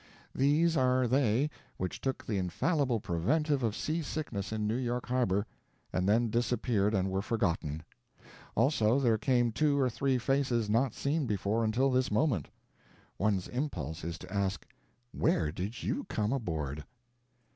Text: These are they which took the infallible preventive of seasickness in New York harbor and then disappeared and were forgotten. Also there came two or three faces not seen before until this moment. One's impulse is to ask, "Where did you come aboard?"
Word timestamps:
These 0.33 0.75
are 0.77 1.07
they 1.07 1.51
which 1.77 2.01
took 2.01 2.25
the 2.25 2.39
infallible 2.39 2.99
preventive 2.99 3.61
of 3.61 3.75
seasickness 3.75 4.51
in 4.51 4.65
New 4.65 4.73
York 4.77 5.05
harbor 5.05 5.45
and 5.93 6.09
then 6.09 6.31
disappeared 6.31 6.95
and 6.95 7.11
were 7.11 7.21
forgotten. 7.21 7.83
Also 8.55 8.99
there 8.99 9.19
came 9.19 9.51
two 9.51 9.77
or 9.77 9.91
three 9.91 10.17
faces 10.17 10.71
not 10.71 10.95
seen 10.95 11.27
before 11.27 11.63
until 11.63 11.91
this 11.91 12.09
moment. 12.09 12.47
One's 13.19 13.47
impulse 13.47 14.03
is 14.03 14.17
to 14.17 14.33
ask, 14.33 14.65
"Where 15.11 15.51
did 15.51 15.83
you 15.83 16.03
come 16.05 16.33
aboard?" 16.33 16.83